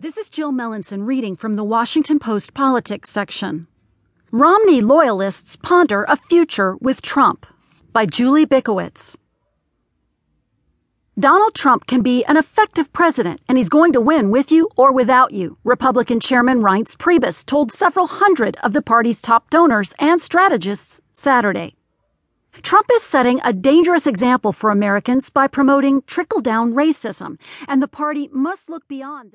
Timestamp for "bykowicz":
8.46-9.16